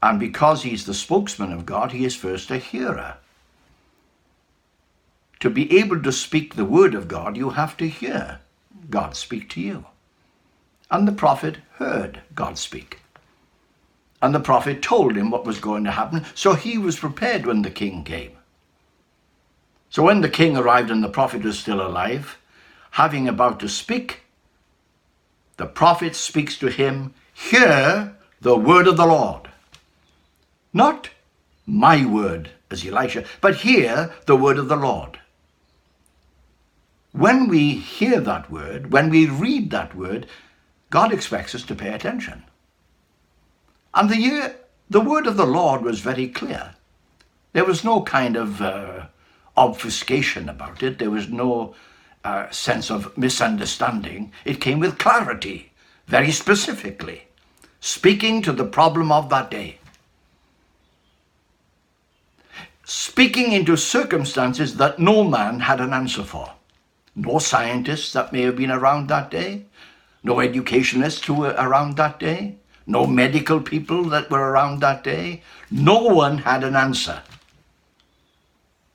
And 0.04 0.20
because 0.20 0.64
he's 0.64 0.86
the 0.86 0.94
spokesman 0.94 1.52
of 1.52 1.66
God, 1.66 1.92
he 1.92 2.06
is 2.06 2.16
first 2.16 2.52
a 2.52 2.58
hearer. 2.58 3.18
To 5.40 5.50
be 5.50 5.78
able 5.78 6.02
to 6.02 6.12
speak 6.12 6.56
the 6.56 6.66
word 6.66 6.94
of 6.94 7.08
God, 7.08 7.38
you 7.38 7.52
have 7.52 7.76
to 7.78 7.88
hear 7.88 8.40
God 8.90 9.16
speak 9.16 9.50
to 9.52 9.62
you. 9.62 9.86
And 10.92 11.08
the 11.08 11.12
prophet 11.12 11.58
heard 11.78 12.22
God 12.36 12.58
speak. 12.58 13.00
And 14.22 14.34
the 14.34 14.40
prophet 14.40 14.82
told 14.82 15.16
him 15.16 15.30
what 15.32 15.46
was 15.46 15.60
going 15.60 15.84
to 15.84 15.92
happen, 15.92 16.26
so 16.36 16.54
he 16.54 16.78
was 16.78 17.00
prepared 17.00 17.46
when 17.46 17.64
the 17.64 17.72
king 17.72 18.04
came. 18.04 18.32
So 19.90 20.04
when 20.04 20.22
the 20.22 20.30
king 20.30 20.58
arrived 20.58 20.92
and 20.92 21.04
the 21.04 21.10
prophet 21.10 21.44
was 21.44 21.60
still 21.60 21.82
alive, 21.82 22.38
having 22.92 23.28
about 23.28 23.60
to 23.62 23.70
speak, 23.70 24.22
the 25.58 25.66
prophet 25.66 26.16
speaks 26.16 26.58
to 26.60 26.68
him, 26.68 27.14
Hear 27.34 28.16
the 28.42 28.58
word 28.58 28.88
of 28.88 28.98
the 28.98 29.06
Lord. 29.06 29.50
Not 30.74 31.10
my 31.66 32.06
word, 32.06 32.52
as 32.70 32.86
Elisha, 32.86 33.26
but 33.42 33.58
hear 33.58 34.14
the 34.26 34.36
word 34.36 34.58
of 34.58 34.68
the 34.68 34.76
Lord. 34.76 35.20
When 37.12 37.48
we 37.48 37.76
hear 37.76 38.20
that 38.20 38.52
word, 38.52 38.92
when 38.92 39.10
we 39.10 39.26
read 39.26 39.72
that 39.72 39.96
word, 39.96 40.28
God 40.90 41.14
expects 41.14 41.56
us 41.56 41.64
to 41.64 41.76
pay 41.76 41.94
attention. 41.94 42.44
And 43.94 44.10
the, 44.10 44.18
year, 44.18 44.56
the 44.90 45.02
word 45.02 45.26
of 45.26 45.38
the 45.38 45.46
Lord 45.46 45.82
was 45.82 46.02
very 46.02 46.28
clear. 46.28 46.76
There 47.54 47.64
was 47.64 47.86
no 47.86 48.02
kind 48.02 48.36
of 48.36 48.62
uh, 48.62 49.06
obfuscation 49.56 50.50
about 50.50 50.84
it. 50.84 51.00
There 51.00 51.10
was 51.10 51.30
no 51.30 51.74
uh, 52.26 52.50
sense 52.52 52.90
of 52.90 53.18
misunderstanding. 53.18 54.32
It 54.44 54.60
came 54.60 54.80
with 54.80 54.98
clarity, 54.98 55.72
very 56.08 56.32
specifically, 56.32 57.28
speaking 57.80 58.42
to 58.42 58.52
the 58.52 58.66
problem 58.66 59.12
of 59.12 59.30
that 59.30 59.52
day. 59.52 59.78
Speaking 62.84 63.52
into 63.52 63.78
circumstances 63.78 64.78
that 64.78 65.00
no 65.00 65.24
man 65.24 65.62
had 65.62 65.80
an 65.80 65.94
answer 65.94 66.24
for. 66.24 66.52
No 67.16 67.40
scientists 67.40 68.12
that 68.14 68.34
may 68.34 68.42
have 68.42 68.58
been 68.58 68.72
around 68.72 69.08
that 69.08 69.32
day, 69.32 69.66
no 70.24 70.40
educationists 70.40 71.26
who 71.26 71.36
were 71.36 71.56
around 71.58 71.96
that 71.98 72.20
day, 72.20 72.58
no 72.88 73.08
medical 73.08 73.60
people 73.62 74.04
that 74.06 74.30
were 74.30 74.52
around 74.52 74.80
that 74.82 75.04
day. 75.04 75.42
No 75.72 76.02
one 76.04 76.40
had 76.40 76.64
an 76.64 76.76
answer. 76.76 77.24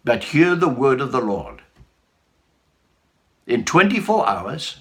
But 0.05 0.25
hear 0.25 0.55
the 0.55 0.69
word 0.69 1.01
of 1.01 1.13
the 1.13 1.21
Lord. 1.21 1.63
In 3.51 3.65
24 3.65 4.29
hours, 4.29 4.77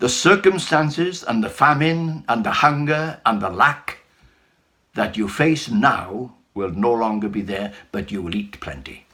the 0.00 0.08
circumstances 0.08 1.22
and 1.22 1.44
the 1.44 1.48
famine 1.48 2.24
and 2.28 2.44
the 2.44 2.50
hunger 2.50 3.20
and 3.24 3.40
the 3.40 3.48
lack 3.48 3.98
that 4.94 5.16
you 5.16 5.28
face 5.28 5.70
now 5.70 6.34
will 6.52 6.70
no 6.70 6.92
longer 6.92 7.28
be 7.28 7.42
there, 7.42 7.72
but 7.92 8.10
you 8.10 8.20
will 8.20 8.34
eat 8.34 8.60
plenty. 8.60 9.06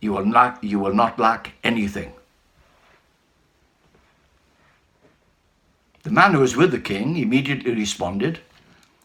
You 0.00 0.12
will 0.12 0.26
not, 0.26 0.62
you 0.62 0.78
will 0.78 0.94
not 0.94 1.18
lack 1.18 1.54
anything. 1.64 2.12
The 6.04 6.10
man 6.10 6.34
who 6.34 6.40
was 6.40 6.56
with 6.56 6.70
the 6.70 6.78
king 6.78 7.16
immediately 7.16 7.74
responded 7.74 8.38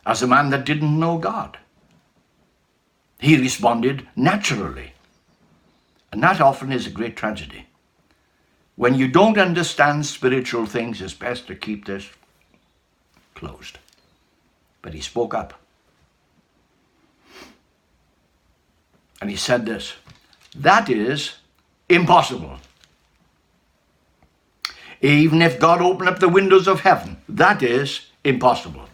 as 0.06 0.22
a 0.22 0.28
man 0.28 0.52
that 0.52 0.68
didn't 0.68 1.00
know 1.00 1.18
God. 1.18 1.58
He 3.18 3.38
responded 3.38 4.08
naturally. 4.16 4.94
And 6.18 6.24
that 6.24 6.42
often 6.42 6.72
is 6.72 6.88
a 6.88 6.90
great 6.90 7.16
tragedy. 7.16 7.68
When 8.76 8.96
you 8.96 9.08
don't 9.08 9.38
understand 9.38 10.04
spiritual 10.04 10.66
things, 10.66 11.00
it's 11.00 11.14
best 11.14 11.46
to 11.46 11.54
keep 11.54 11.86
this 11.86 12.10
closed. 13.36 13.78
But 14.82 14.96
he 14.96 15.02
spoke 15.02 15.36
up. 15.36 15.54
And 19.22 19.30
he 19.30 19.36
said 19.36 19.68
this 19.68 19.94
that 20.56 20.90
is 20.90 21.36
impossible. 21.88 22.58
Even 25.02 25.44
if 25.44 25.60
God 25.60 25.84
opened 25.84 26.10
up 26.10 26.18
the 26.18 26.30
windows 26.30 26.68
of 26.68 26.80
heaven, 26.80 27.18
that 27.30 27.62
is 27.62 28.08
impossible. 28.24 28.90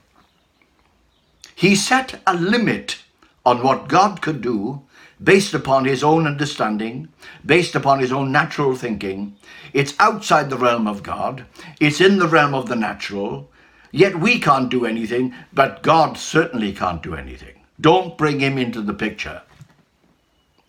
He 1.55 1.73
set 1.73 2.21
a 2.27 2.33
limit 2.33 2.97
on 3.45 3.63
what 3.63 3.87
God 3.87 4.21
could 4.21 4.41
do 4.41 4.81
based 5.23 5.53
upon 5.53 5.85
his 5.85 6.03
own 6.03 6.27
understanding, 6.27 7.07
based 7.45 7.75
upon 7.75 7.99
his 7.99 8.11
own 8.11 8.31
natural 8.31 8.75
thinking. 8.75 9.35
It's 9.71 9.95
outside 9.99 10.49
the 10.49 10.57
realm 10.57 10.87
of 10.87 11.03
God, 11.03 11.45
it's 11.79 12.01
in 12.01 12.19
the 12.19 12.27
realm 12.27 12.53
of 12.53 12.67
the 12.67 12.75
natural, 12.75 13.49
yet 13.91 14.19
we 14.19 14.39
can't 14.39 14.69
do 14.69 14.85
anything, 14.85 15.33
but 15.53 15.83
God 15.83 16.17
certainly 16.17 16.73
can't 16.73 17.01
do 17.01 17.15
anything. 17.15 17.61
Don't 17.79 18.17
bring 18.17 18.39
him 18.39 18.57
into 18.57 18.81
the 18.81 18.93
picture. 18.93 19.41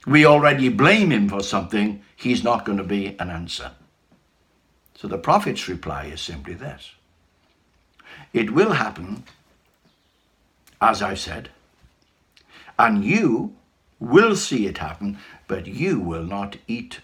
We 0.06 0.26
already 0.26 0.68
blame 0.68 1.10
him 1.10 1.28
for 1.28 1.42
something, 1.42 2.02
he's 2.14 2.44
not 2.44 2.64
going 2.64 2.78
to 2.78 2.84
be 2.84 3.16
an 3.18 3.30
answer. 3.30 3.72
So 4.94 5.08
the 5.08 5.18
prophet's 5.18 5.68
reply 5.68 6.04
is 6.06 6.20
simply 6.20 6.54
this 6.54 6.92
It 8.32 8.52
will 8.52 8.72
happen, 8.72 9.24
as 10.80 11.02
I 11.02 11.14
said, 11.14 11.50
and 12.78 13.04
you 13.04 13.54
will 14.04 14.36
see 14.36 14.66
it 14.66 14.78
happen, 14.78 15.18
but 15.48 15.66
you 15.66 15.98
will 15.98 16.24
not 16.24 16.56
eat 16.68 17.00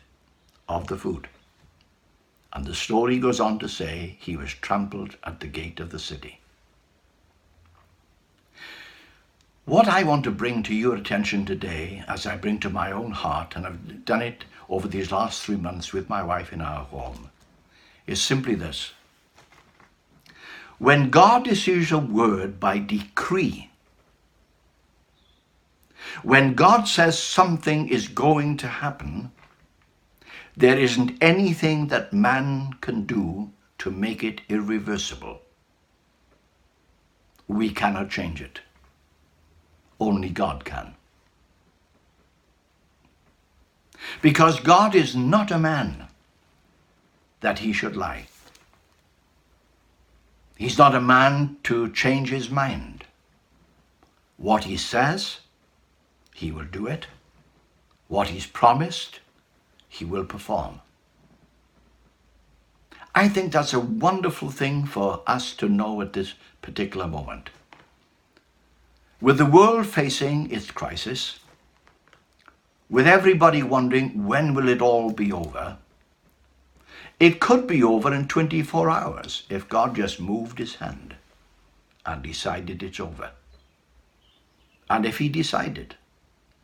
of 0.69 0.87
the 0.87 0.97
food. 0.97 1.29
And 2.53 2.65
the 2.65 2.75
story 2.75 3.19
goes 3.19 3.41
on 3.41 3.59
to 3.61 3.69
say 3.69 4.17
he 4.21 4.37
was 4.37 4.55
trampled 4.55 5.17
at 5.25 5.41
the 5.41 5.47
gate 5.47 5.81
of 5.81 5.91
the 5.91 5.99
city. 5.99 6.41
What 9.65 9.87
I 9.87 10.03
want 10.03 10.25
to 10.25 10.33
bring 10.33 10.65
to 10.65 10.75
your 10.75 10.97
attention 10.97 11.45
today, 11.45 12.03
as 12.09 12.27
I 12.27 12.37
bring 12.37 12.59
to 12.61 12.71
my 12.71 12.91
own 12.91 13.13
heart, 13.13 13.55
and 13.55 13.67
I've 13.67 14.05
done 14.05 14.23
it 14.23 14.45
over 14.69 14.89
these 14.89 15.13
last 15.13 15.43
three 15.43 15.57
months 15.57 15.93
with 15.93 16.09
my 16.09 16.23
wife 16.23 16.53
in 16.53 16.61
our 16.61 16.85
home, 16.85 17.31
is 18.07 18.21
simply 18.21 18.57
this. 18.57 18.93
When 20.79 21.11
God 21.11 21.47
issues 21.47 21.93
a 21.93 21.99
word 21.99 22.59
by 22.59 22.79
decree, 22.79 23.70
when 26.23 26.55
God 26.55 26.85
says 26.85 27.19
something 27.19 27.89
is 27.89 28.09
going 28.09 28.57
to 28.59 28.69
happen, 28.69 29.33
there 30.57 30.79
isn't 30.79 31.17
anything 31.21 31.89
that 31.89 32.13
man 32.13 32.75
can 32.81 33.05
do 33.05 33.51
to 33.79 33.91
make 33.91 34.23
it 34.23 34.43
irreversible. 34.49 35.41
We 37.49 37.71
cannot 37.71 38.11
change 38.11 38.41
it. 38.41 38.61
Only 39.99 40.29
God 40.31 40.65
can. 40.65 40.95
Because 44.23 44.61
God 44.61 44.95
is 44.95 45.15
not 45.17 45.51
a 45.51 45.59
man 45.59 46.09
that 47.41 47.61
he 47.61 47.73
should 47.73 47.97
lie. 47.97 48.27
He's 50.57 50.79
not 50.79 50.95
a 50.95 51.01
man 51.01 51.57
to 51.65 51.91
change 51.91 52.31
his 52.31 52.51
mind. 52.51 53.05
What 54.37 54.65
he 54.65 54.77
says, 54.77 55.40
he 56.41 56.51
will 56.51 56.65
do 56.65 56.87
it. 56.87 57.07
What 58.09 58.29
he's 58.29 58.47
promised, 58.47 59.21
he 59.89 60.07
will 60.07 60.25
perform. 60.25 60.81
I 63.15 63.29
think 63.29 63.53
that's 63.53 63.75
a 63.75 63.81
wonderful 63.81 64.51
thing 64.51 64.87
for 64.87 65.23
us 65.27 65.53
to 65.57 65.69
know 65.69 66.01
at 66.01 66.15
this 66.15 66.33
particular 66.63 67.07
moment. 67.07 67.51
With 69.21 69.37
the 69.37 69.45
world 69.45 69.87
facing 69.87 70.51
its 70.51 70.71
crisis, 70.71 71.41
with 72.89 73.07
everybody 73.07 73.63
wondering 73.63 74.27
when 74.27 74.55
will 74.55 74.69
it 74.69 74.81
all 74.81 75.13
be 75.13 75.31
over, 75.31 75.77
it 77.19 77.39
could 77.39 77.67
be 77.67 77.83
over 77.83 78.15
in 78.15 78.29
24 78.29 78.89
hours 78.89 79.43
if 79.51 79.69
God 79.69 79.95
just 79.95 80.19
moved 80.19 80.59
his 80.59 80.77
hand 80.77 81.17
and 82.07 82.23
decided 82.23 82.83
it's 82.83 82.99
over. 82.99 83.33
And 84.89 85.05
if 85.05 85.19
he 85.19 85.29
decided 85.29 85.97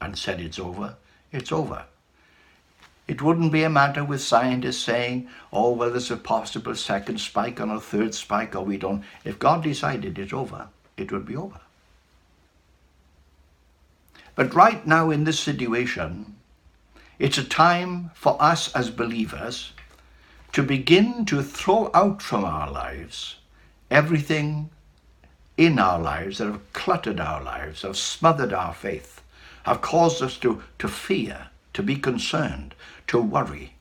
and 0.00 0.16
said 0.18 0.40
it's 0.40 0.58
over, 0.58 0.96
it's 1.32 1.52
over. 1.52 1.84
It 3.08 3.22
wouldn't 3.22 3.52
be 3.52 3.62
a 3.62 3.70
matter 3.70 4.04
with 4.04 4.20
scientists 4.20 4.82
saying, 4.82 5.28
oh, 5.52 5.70
well, 5.72 5.90
there's 5.90 6.10
a 6.10 6.16
possible 6.16 6.74
second 6.74 7.20
spike 7.20 7.60
or 7.60 7.72
a 7.72 7.80
third 7.80 8.14
spike, 8.14 8.56
or 8.56 8.64
we 8.64 8.76
don't. 8.76 9.04
If 9.24 9.38
God 9.38 9.62
decided 9.62 10.18
it's 10.18 10.32
over, 10.32 10.68
it 10.96 11.12
would 11.12 11.24
be 11.24 11.36
over. 11.36 11.60
But 14.34 14.54
right 14.54 14.84
now 14.86 15.10
in 15.10 15.24
this 15.24 15.38
situation, 15.38 16.34
it's 17.18 17.38
a 17.38 17.44
time 17.44 18.10
for 18.14 18.36
us 18.42 18.74
as 18.74 18.90
believers 18.90 19.72
to 20.52 20.62
begin 20.62 21.24
to 21.26 21.42
throw 21.42 21.90
out 21.94 22.20
from 22.20 22.44
our 22.44 22.70
lives 22.70 23.36
everything 23.90 24.70
in 25.56 25.78
our 25.78 25.98
lives 25.98 26.38
that 26.38 26.46
have 26.46 26.72
cluttered 26.72 27.20
our 27.20 27.42
lives, 27.42 27.82
have 27.82 27.96
smothered 27.96 28.52
our 28.52 28.74
faith, 28.74 29.22
have 29.66 29.80
caused 29.80 30.22
us 30.22 30.38
to, 30.38 30.62
to 30.78 30.86
fear, 30.86 31.48
to 31.72 31.82
be 31.82 31.96
concerned, 31.96 32.72
to 33.08 33.20
worry, 33.20 33.74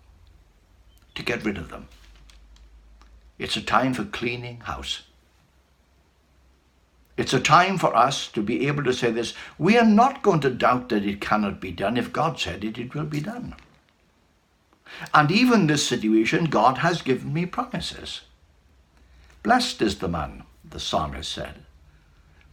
to 1.13 1.21
get 1.21 1.45
rid 1.45 1.59
of 1.59 1.69
them. 1.69 1.87
It's 3.37 3.55
a 3.55 3.61
time 3.61 3.93
for 3.93 4.03
cleaning 4.03 4.61
house. 4.61 5.03
It's 7.17 7.33
a 7.33 7.39
time 7.39 7.77
for 7.77 7.95
us 7.95 8.27
to 8.29 8.41
be 8.41 8.65
able 8.67 8.83
to 8.83 8.93
say 8.93 9.11
this. 9.11 9.35
We 9.59 9.77
are 9.77 9.85
not 9.85 10.23
going 10.23 10.39
to 10.41 10.49
doubt 10.49 10.89
that 10.89 11.05
it 11.05 11.21
cannot 11.21 11.61
be 11.61 11.71
done. 11.71 11.97
If 11.97 12.11
God 12.11 12.39
said 12.39 12.63
it, 12.63 12.79
it 12.79 12.95
will 12.95 13.05
be 13.05 13.21
done. 13.21 13.53
And 15.13 15.29
even 15.29 15.67
this 15.67 15.87
situation, 15.87 16.45
God 16.45 16.79
has 16.79 17.03
given 17.03 17.31
me 17.31 17.45
promises. 17.45 18.21
Blessed 19.43 19.83
is 19.83 19.99
the 19.99 20.07
man, 20.07 20.43
the 20.67 20.79
psalmist 20.79 21.31
said. 21.31 21.64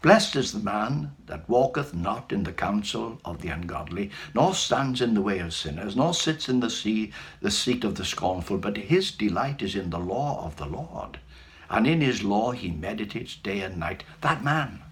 Blessed 0.02 0.34
is 0.34 0.50
the 0.50 0.58
man 0.58 1.12
that 1.26 1.48
walketh 1.48 1.94
not 1.94 2.32
in 2.32 2.42
the 2.42 2.52
counsel 2.52 3.20
of 3.24 3.40
the 3.40 3.48
ungodly, 3.50 4.10
nor 4.34 4.52
stands 4.52 5.00
in 5.00 5.14
the 5.14 5.22
way 5.22 5.38
of 5.38 5.54
sinners, 5.54 5.94
nor 5.94 6.12
sits 6.12 6.48
in 6.48 6.58
the, 6.58 6.70
sea, 6.70 7.12
the 7.40 7.52
seat 7.52 7.84
of 7.84 7.94
the 7.94 8.04
scornful, 8.04 8.58
but 8.58 8.76
his 8.76 9.12
delight 9.12 9.62
is 9.62 9.76
in 9.76 9.90
the 9.90 10.00
law 10.00 10.44
of 10.44 10.56
the 10.56 10.66
Lord. 10.66 11.20
And 11.70 11.86
in 11.86 12.00
his 12.00 12.24
law 12.24 12.50
he 12.50 12.72
meditates 12.72 13.36
day 13.36 13.60
and 13.60 13.76
night. 13.76 14.02
That 14.22 14.42
man 14.42 14.82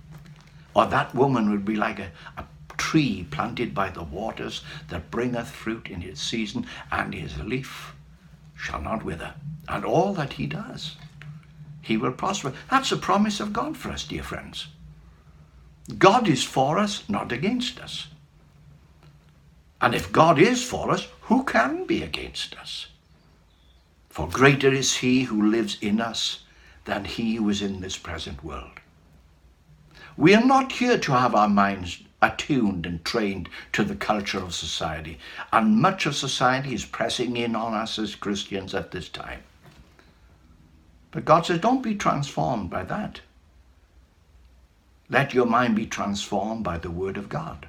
or 0.75 0.87
that 0.87 1.12
woman 1.12 1.50
would 1.50 1.64
be 1.64 1.75
like 1.75 1.99
a, 1.99 2.12
a 2.37 2.45
tree 2.79 3.26
planted 3.33 3.75
by 3.75 3.90
the 3.90 4.05
waters 4.05 4.62
that 4.90 5.11
bringeth 5.11 5.50
fruit 5.50 5.88
in 5.88 6.02
its 6.02 6.23
season, 6.23 6.67
and 6.93 7.12
his 7.12 7.37
leaf 7.40 7.97
shall 8.55 8.81
not 8.81 9.05
wither. 9.05 9.35
And 9.67 9.85
all 9.85 10.14
that 10.14 10.35
he 10.35 10.47
does, 10.47 10.95
he 11.82 11.97
will 11.97 12.13
prosper. 12.13 12.52
That's 12.71 12.93
a 12.93 12.97
promise 12.97 13.41
of 13.41 13.52
God 13.52 13.76
for 13.76 13.91
us, 13.91 14.04
dear 14.04 14.23
friends. 14.23 14.69
God 15.99 16.29
is 16.29 16.45
for 16.45 16.79
us, 16.79 17.09
not 17.09 17.33
against 17.33 17.81
us. 17.81 18.09
And 19.81 19.95
if 19.95 20.13
God 20.13 20.39
is 20.39 20.63
for 20.63 20.91
us, 20.91 21.09
who 21.23 21.45
can 21.45 21.87
be 21.87 22.03
against 22.03 22.57
us? 22.59 22.89
For 24.09 24.29
greater 24.29 24.73
is 24.73 24.97
he 24.97 25.23
who 25.23 25.50
lives 25.50 25.79
in 25.81 26.00
us 26.00 26.45
than 26.85 27.05
he 27.05 27.37
who 27.37 27.49
is 27.49 27.63
in 27.63 27.81
this 27.81 27.97
present 27.97 28.45
world. 28.45 28.81
We 30.17 30.35
are 30.35 30.45
not 30.45 30.73
here 30.73 30.99
to 30.99 31.13
have 31.13 31.35
our 31.35 31.49
minds 31.49 32.03
attuned 32.21 32.85
and 32.85 33.03
trained 33.05 33.49
to 33.73 33.85
the 33.85 33.95
culture 33.95 34.41
of 34.43 34.55
society, 34.55 35.19
and 35.53 35.81
much 35.81 36.05
of 36.05 36.15
society 36.15 36.75
is 36.75 36.85
pressing 36.85 37.37
in 37.37 37.57
on 37.57 37.73
us 37.73 37.99
as 37.99 38.15
Christians 38.15 38.75
at 38.75 38.91
this 38.91 39.09
time. 39.09 39.43
But 41.11 41.25
God 41.25 41.47
says, 41.47 41.61
don't 41.61 41.83
be 41.83 41.95
transformed 41.95 42.69
by 42.69 42.85
that. 42.85 43.21
Let 45.11 45.35
your 45.35 45.47
mind 45.47 45.75
be 45.75 45.87
transformed 45.87 46.63
by 46.63 46.79
the 46.79 46.91
Word 46.91 47.17
of 47.17 47.29
God. 47.29 47.67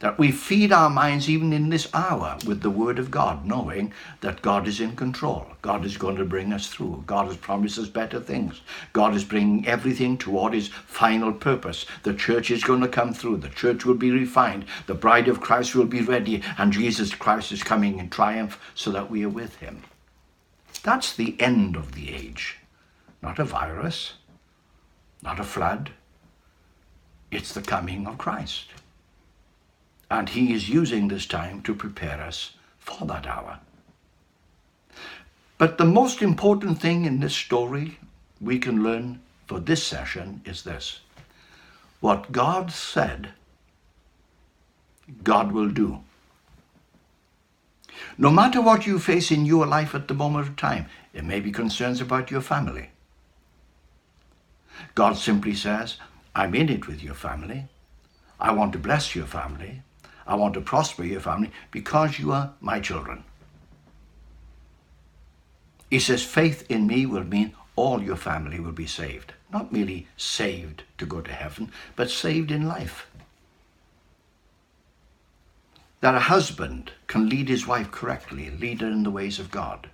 That 0.00 0.18
we 0.18 0.30
feed 0.30 0.70
our 0.70 0.90
minds 0.90 1.28
even 1.28 1.52
in 1.52 1.70
this 1.70 1.88
hour 1.92 2.36
with 2.46 2.60
the 2.60 2.70
Word 2.70 2.98
of 2.98 3.10
God, 3.10 3.44
knowing 3.44 3.92
that 4.20 4.42
God 4.42 4.68
is 4.68 4.80
in 4.80 4.94
control. 4.94 5.46
God 5.62 5.84
is 5.84 5.96
going 5.96 6.16
to 6.16 6.24
bring 6.24 6.52
us 6.52 6.68
through. 6.68 7.02
God 7.06 7.26
has 7.26 7.36
promised 7.38 7.78
us 7.78 7.88
better 7.88 8.20
things. 8.20 8.60
God 8.92 9.14
is 9.16 9.24
bringing 9.24 9.66
everything 9.66 10.16
toward 10.16 10.52
His 10.52 10.68
final 10.68 11.32
purpose. 11.32 11.84
The 12.04 12.14
church 12.14 12.50
is 12.52 12.62
going 12.62 12.82
to 12.82 12.88
come 12.88 13.12
through. 13.12 13.38
The 13.38 13.48
church 13.48 13.84
will 13.84 13.96
be 13.96 14.12
refined. 14.12 14.66
The 14.86 14.94
bride 14.94 15.26
of 15.26 15.40
Christ 15.40 15.74
will 15.74 15.86
be 15.86 16.02
ready. 16.02 16.44
And 16.58 16.72
Jesus 16.72 17.14
Christ 17.14 17.50
is 17.50 17.64
coming 17.64 17.98
in 17.98 18.10
triumph 18.10 18.60
so 18.74 18.92
that 18.92 19.10
we 19.10 19.24
are 19.24 19.30
with 19.30 19.56
Him. 19.56 19.82
That's 20.84 21.16
the 21.16 21.34
end 21.40 21.74
of 21.74 21.96
the 21.96 22.12
age. 22.12 22.58
Not 23.20 23.40
a 23.40 23.44
virus, 23.44 24.12
not 25.22 25.40
a 25.40 25.44
flood. 25.44 25.90
It's 27.30 27.52
the 27.52 27.62
coming 27.62 28.06
of 28.06 28.18
Christ. 28.18 28.66
And 30.10 30.30
he 30.30 30.52
is 30.52 30.68
using 30.68 31.08
this 31.08 31.26
time 31.26 31.60
to 31.62 31.74
prepare 31.74 32.20
us 32.20 32.52
for 32.78 33.06
that 33.06 33.26
hour. 33.26 33.60
But 35.58 35.76
the 35.76 35.84
most 35.84 36.22
important 36.22 36.80
thing 36.80 37.04
in 37.04 37.20
this 37.20 37.34
story 37.34 37.98
we 38.40 38.58
can 38.58 38.82
learn 38.82 39.20
for 39.46 39.58
this 39.58 39.82
session 39.82 40.40
is 40.44 40.62
this. 40.62 41.00
What 42.00 42.30
God 42.30 42.70
said, 42.70 43.30
God 45.24 45.52
will 45.52 45.68
do. 45.68 46.00
No 48.16 48.30
matter 48.30 48.62
what 48.62 48.86
you 48.86 48.98
face 48.98 49.30
in 49.30 49.46
your 49.46 49.66
life 49.66 49.94
at 49.94 50.06
the 50.06 50.14
moment 50.14 50.48
of 50.48 50.56
time, 50.56 50.86
it 51.12 51.24
may 51.24 51.40
be 51.40 51.50
concerns 51.50 52.00
about 52.00 52.30
your 52.30 52.40
family. 52.40 52.90
God 54.94 55.16
simply 55.16 55.54
says, 55.54 55.96
I'm 56.34 56.54
in 56.54 56.68
it 56.68 56.86
with 56.86 57.02
your 57.02 57.14
family. 57.14 57.66
I 58.40 58.52
want 58.52 58.72
to 58.72 58.78
bless 58.78 59.14
your 59.14 59.26
family. 59.26 59.82
I 60.26 60.34
want 60.34 60.54
to 60.54 60.60
prosper 60.60 61.04
your 61.04 61.20
family 61.20 61.50
because 61.70 62.18
you 62.18 62.32
are 62.32 62.52
my 62.60 62.80
children. 62.80 63.24
He 65.90 65.98
says, 65.98 66.22
faith 66.22 66.70
in 66.70 66.86
me 66.86 67.06
will 67.06 67.24
mean 67.24 67.54
all 67.74 68.02
your 68.02 68.16
family 68.16 68.60
will 68.60 68.72
be 68.72 68.86
saved. 68.86 69.32
Not 69.50 69.72
merely 69.72 70.06
saved 70.16 70.82
to 70.98 71.06
go 71.06 71.20
to 71.22 71.32
heaven, 71.32 71.72
but 71.96 72.10
saved 72.10 72.50
in 72.50 72.68
life. 72.68 73.06
That 76.00 76.14
a 76.14 76.20
husband 76.20 76.92
can 77.06 77.28
lead 77.28 77.48
his 77.48 77.66
wife 77.66 77.90
correctly, 77.90 78.50
lead 78.50 78.82
her 78.82 78.88
in 78.88 79.02
the 79.02 79.10
ways 79.10 79.38
of 79.38 79.50
God. 79.50 79.88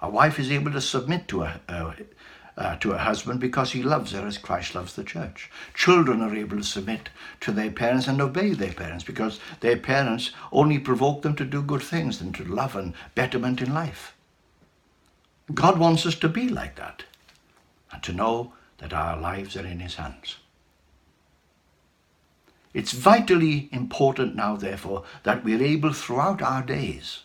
A 0.00 0.08
wife 0.08 0.38
is 0.38 0.50
able 0.50 0.72
to 0.72 0.80
submit 0.80 1.28
to 1.28 1.42
a, 1.42 1.60
uh, 2.58 2.74
to 2.76 2.90
a 2.90 2.98
husband 2.98 3.38
because 3.38 3.70
he 3.70 3.82
loves 3.84 4.10
her 4.10 4.26
as 4.26 4.36
Christ 4.36 4.74
loves 4.74 4.94
the 4.94 5.04
church. 5.04 5.48
Children 5.74 6.20
are 6.20 6.34
able 6.34 6.56
to 6.56 6.64
submit 6.64 7.08
to 7.40 7.52
their 7.52 7.70
parents 7.70 8.08
and 8.08 8.20
obey 8.20 8.52
their 8.52 8.72
parents 8.72 9.04
because 9.04 9.38
their 9.60 9.76
parents 9.76 10.32
only 10.50 10.78
provoke 10.78 11.22
them 11.22 11.36
to 11.36 11.44
do 11.44 11.62
good 11.62 11.82
things 11.82 12.20
and 12.20 12.34
to 12.34 12.44
love 12.44 12.74
and 12.74 12.94
betterment 13.14 13.62
in 13.62 13.72
life. 13.72 14.12
God 15.54 15.78
wants 15.78 16.04
us 16.04 16.16
to 16.16 16.28
be 16.28 16.48
like 16.48 16.74
that 16.76 17.04
and 17.92 18.02
to 18.02 18.12
know 18.12 18.52
that 18.78 18.92
our 18.92 19.18
lives 19.18 19.56
are 19.56 19.64
in 19.64 19.78
his 19.78 19.94
hands. 19.94 20.36
It's 22.74 22.92
vitally 22.92 23.68
important 23.72 24.34
now, 24.34 24.56
therefore, 24.56 25.04
that 25.22 25.44
we're 25.44 25.62
able 25.62 25.92
throughout 25.92 26.42
our 26.42 26.62
days 26.62 27.20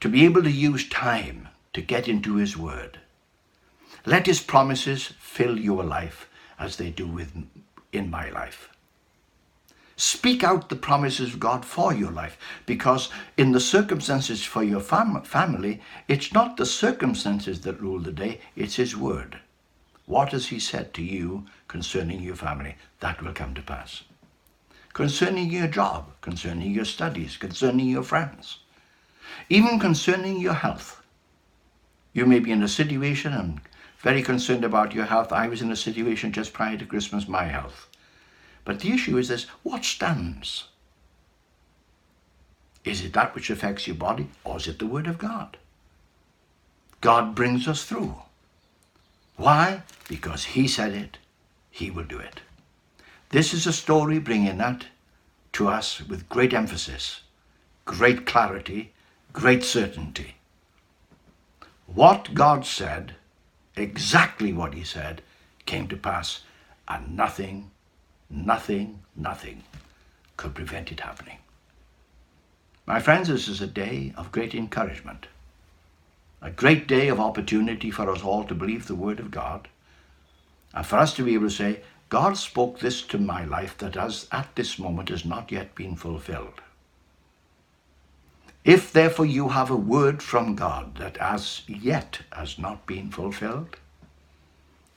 to 0.00 0.08
be 0.08 0.24
able 0.24 0.42
to 0.42 0.50
use 0.50 0.88
time 0.88 1.48
to 1.74 1.82
get 1.82 2.08
into 2.08 2.36
his 2.36 2.56
word 2.56 2.98
let 4.06 4.26
his 4.26 4.40
promises 4.40 5.14
fill 5.20 5.58
your 5.58 5.84
life 5.84 6.28
as 6.58 6.76
they 6.76 6.90
do 6.90 7.06
with, 7.06 7.32
in 7.92 8.10
my 8.10 8.30
life. 8.30 8.70
Speak 9.96 10.44
out 10.44 10.68
the 10.70 10.76
promises 10.76 11.34
of 11.34 11.40
God 11.40 11.64
for 11.64 11.94
your 11.94 12.10
life 12.12 12.38
because 12.66 13.10
in 13.36 13.52
the 13.52 13.60
circumstances 13.60 14.44
for 14.44 14.64
your 14.64 14.80
fam- 14.80 15.22
family, 15.22 15.80
it's 16.08 16.32
not 16.32 16.56
the 16.56 16.66
circumstances 16.66 17.62
that 17.62 17.80
rule 17.80 18.00
the 18.00 18.12
day, 18.12 18.40
it's 18.56 18.76
his 18.76 18.96
word. 18.96 19.40
What 20.06 20.32
has 20.32 20.48
he 20.48 20.60
said 20.60 20.94
to 20.94 21.02
you 21.02 21.46
concerning 21.68 22.20
your 22.22 22.36
family? 22.36 22.76
That 23.00 23.22
will 23.22 23.32
come 23.34 23.54
to 23.54 23.62
pass. 23.62 24.04
concerning 24.94 25.50
your 25.50 25.68
job, 25.68 26.12
concerning 26.20 26.72
your 26.72 26.84
studies, 26.86 27.36
concerning 27.36 27.88
your 27.88 28.02
friends, 28.02 28.58
even 29.50 29.78
concerning 29.80 30.40
your 30.40 30.54
health. 30.54 31.02
You 32.12 32.26
may 32.26 32.40
be 32.40 32.52
in 32.52 32.62
a 32.62 32.68
situation 32.68 33.32
and 33.32 33.60
very 34.00 34.22
concerned 34.22 34.64
about 34.64 34.94
your 34.94 35.04
health. 35.04 35.32
I 35.32 35.48
was 35.48 35.62
in 35.62 35.70
a 35.70 35.76
situation 35.76 36.32
just 36.32 36.52
prior 36.52 36.76
to 36.78 36.86
Christmas, 36.86 37.28
my 37.28 37.44
health. 37.44 37.88
But 38.64 38.80
the 38.80 38.92
issue 38.92 39.18
is 39.18 39.28
this 39.28 39.44
what 39.62 39.84
stands? 39.84 40.68
Is 42.84 43.04
it 43.04 43.12
that 43.12 43.34
which 43.34 43.50
affects 43.50 43.86
your 43.86 43.96
body 43.96 44.28
or 44.42 44.56
is 44.56 44.66
it 44.66 44.78
the 44.78 44.86
Word 44.86 45.06
of 45.06 45.18
God? 45.18 45.58
God 47.00 47.34
brings 47.34 47.68
us 47.68 47.84
through. 47.84 48.16
Why? 49.36 49.82
Because 50.08 50.44
He 50.44 50.66
said 50.66 50.92
it, 50.92 51.18
He 51.70 51.90
will 51.90 52.04
do 52.04 52.18
it. 52.18 52.40
This 53.30 53.54
is 53.54 53.66
a 53.66 53.72
story 53.72 54.18
bringing 54.18 54.58
that 54.58 54.86
to 55.52 55.68
us 55.68 56.00
with 56.00 56.28
great 56.28 56.52
emphasis, 56.52 57.20
great 57.84 58.26
clarity, 58.26 58.92
great 59.32 59.62
certainty. 59.62 60.36
What 61.86 62.34
God 62.34 62.64
said, 62.64 63.14
exactly 63.80 64.52
what 64.52 64.74
He 64.74 64.84
said, 64.84 65.22
came 65.66 65.88
to 65.88 65.96
pass, 65.96 66.42
and 66.86 67.16
nothing, 67.16 67.70
nothing, 68.28 69.00
nothing 69.16 69.64
could 70.36 70.54
prevent 70.54 70.92
it 70.92 71.00
happening. 71.00 71.38
My 72.86 73.00
friends, 73.00 73.28
this 73.28 73.46
is 73.48 73.60
a 73.60 73.66
day 73.66 74.12
of 74.16 74.32
great 74.32 74.54
encouragement, 74.54 75.26
a 76.42 76.50
great 76.50 76.88
day 76.88 77.08
of 77.08 77.20
opportunity 77.20 77.90
for 77.90 78.10
us 78.10 78.22
all 78.22 78.44
to 78.44 78.54
believe 78.54 78.86
the 78.86 78.94
Word 78.94 79.20
of 79.20 79.30
God, 79.30 79.68
and 80.74 80.86
for 80.86 80.96
us 80.96 81.14
to 81.14 81.24
be 81.24 81.34
able 81.34 81.48
to 81.48 81.54
say, 81.54 81.80
God 82.08 82.36
spoke 82.36 82.80
this 82.80 83.02
to 83.02 83.18
my 83.18 83.44
life 83.44 83.78
that 83.78 83.96
as 83.96 84.26
at 84.32 84.56
this 84.56 84.78
moment 84.78 85.10
has 85.10 85.24
not 85.24 85.52
yet 85.52 85.74
been 85.74 85.94
fulfilled. 85.94 86.60
If 88.64 88.92
therefore 88.92 89.24
you 89.26 89.48
have 89.48 89.70
a 89.70 89.76
word 89.76 90.22
from 90.22 90.54
God 90.54 90.96
that 90.96 91.16
as 91.16 91.62
yet 91.66 92.20
has 92.32 92.58
not 92.58 92.86
been 92.86 93.10
fulfilled, 93.10 93.76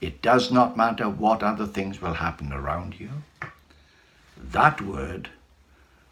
it 0.00 0.20
does 0.20 0.52
not 0.52 0.76
matter 0.76 1.08
what 1.08 1.42
other 1.42 1.66
things 1.66 2.02
will 2.02 2.14
happen 2.14 2.52
around 2.52 3.00
you. 3.00 3.10
That 4.36 4.82
word 4.82 5.30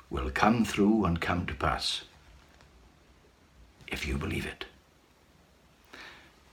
will 0.08 0.30
come 0.30 0.64
through 0.64 1.04
and 1.04 1.20
come 1.20 1.44
to 1.46 1.54
pass 1.54 2.02
if 3.86 4.06
you 4.06 4.16
believe 4.16 4.46
it. 4.46 4.64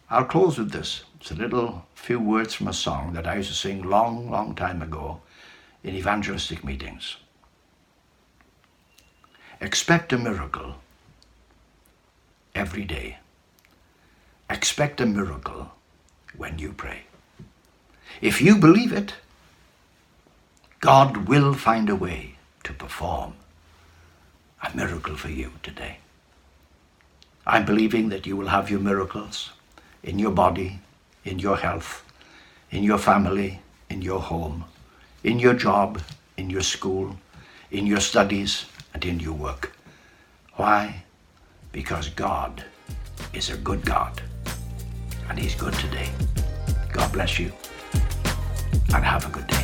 I'll 0.10 0.26
close 0.26 0.58
with 0.58 0.72
this. 0.72 1.04
It's 1.20 1.32
a 1.32 1.36
little 1.36 1.86
few 1.94 2.20
words 2.20 2.54
from 2.54 2.68
a 2.68 2.74
song 2.74 3.14
that 3.14 3.28
I 3.28 3.36
used 3.36 3.50
to 3.50 3.56
sing 3.56 3.84
long, 3.84 4.30
long 4.30 4.54
time 4.54 4.82
ago 4.82 5.22
in 5.84 5.96
evangelistic 5.96 6.64
meetings. 6.64 7.16
Expect 9.62 10.12
a 10.12 10.18
miracle 10.18 10.76
every 12.56 12.86
day. 12.86 13.18
Expect 14.50 15.02
a 15.02 15.06
miracle 15.06 15.72
when 16.36 16.60
you 16.60 16.74
pray. 16.74 17.04
If 18.22 18.42
you 18.42 18.56
believe 18.56 18.92
it, 18.92 19.14
God 20.80 21.28
will 21.28 21.54
find 21.54 21.90
a 21.90 21.96
way 21.96 22.36
to 22.64 22.74
perform 22.74 23.34
a 24.64 24.76
miracle 24.76 25.16
for 25.16 25.30
you 25.30 25.52
today. 25.62 25.98
I'm 27.46 27.66
believing 27.66 28.10
that 28.10 28.26
you 28.26 28.36
will 28.36 28.48
have 28.48 28.70
your 28.70 28.80
miracles 28.80 29.52
in 30.04 30.20
your 30.20 30.32
body, 30.32 30.80
in 31.24 31.40
your 31.40 31.58
health, 31.58 32.04
in 32.72 32.84
your 32.84 32.98
family, 32.98 33.62
in 33.90 34.02
your 34.02 34.20
home, 34.20 34.66
in 35.24 35.40
your 35.40 35.54
job, 35.54 36.02
in 36.38 36.50
your 36.50 36.62
school, 36.62 37.18
in 37.72 37.86
your 37.86 38.00
studies, 38.00 38.66
and 38.94 39.04
in 39.04 39.20
your 39.20 39.34
work. 39.34 39.76
Why? 40.56 41.04
Because 41.72 42.10
God 42.10 42.64
is 43.34 43.50
a 43.50 43.58
good 43.58 43.86
God, 43.86 44.22
and 45.30 45.38
He's 45.38 45.56
good 45.56 45.74
today. 45.74 46.10
God 46.92 47.12
bless 47.14 47.40
you, 47.40 47.52
and 48.94 49.04
have 49.04 49.26
a 49.26 49.30
good 49.30 49.48
day. 49.48 49.59